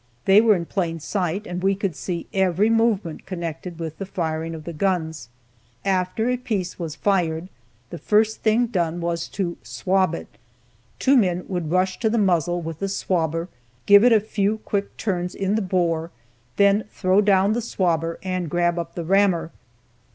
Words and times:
They 0.25 0.41
were 0.41 0.55
in 0.55 0.65
plain 0.65 0.99
sight, 0.99 1.45
and 1.45 1.61
we 1.61 1.75
could 1.75 1.95
see 1.95 2.25
every 2.33 2.71
movement 2.71 3.27
connected 3.27 3.77
with 3.77 3.99
the 3.99 4.05
firing 4.07 4.55
of 4.55 4.63
the 4.63 4.73
guns. 4.73 5.29
After 5.85 6.27
a 6.27 6.37
piece 6.37 6.79
was 6.79 6.95
fired, 6.95 7.49
the 7.91 7.99
first 7.99 8.41
thing 8.41 8.65
done 8.65 8.99
was 8.99 9.27
to 9.27 9.57
"swab" 9.61 10.15
it. 10.15 10.39
Two 10.97 11.15
men 11.15 11.45
would 11.47 11.69
rush 11.69 11.99
to 11.99 12.09
the 12.09 12.17
muzzle 12.17 12.63
with 12.63 12.79
the 12.79 12.89
swabber, 12.89 13.47
give 13.85 14.03
it 14.03 14.11
a 14.11 14.19
few 14.19 14.57
quick 14.65 14.97
turns 14.97 15.35
in 15.35 15.53
the 15.53 15.61
bore, 15.61 16.09
then 16.55 16.85
throw 16.89 17.21
down 17.21 17.53
the 17.53 17.61
swabber 17.61 18.17
and 18.23 18.49
grab 18.49 18.79
up 18.79 18.95
the 18.95 19.05
rammer. 19.05 19.51